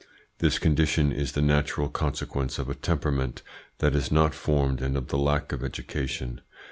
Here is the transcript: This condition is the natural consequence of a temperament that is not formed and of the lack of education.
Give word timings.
This 0.39 0.57
condition 0.57 1.11
is 1.11 1.33
the 1.33 1.43
natural 1.43 1.87
consequence 1.87 2.57
of 2.57 2.67
a 2.67 2.73
temperament 2.73 3.43
that 3.77 3.93
is 3.93 4.11
not 4.11 4.33
formed 4.33 4.81
and 4.81 4.97
of 4.97 5.09
the 5.09 5.17
lack 5.19 5.51
of 5.51 5.63
education. 5.63 6.41